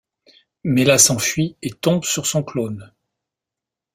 Mella 0.63 0.97
s'enfuit 0.97 1.57
et 1.61 1.69
tombe 1.69 2.05
sur 2.05 2.25
son 2.25 2.41
clone. 2.41 2.91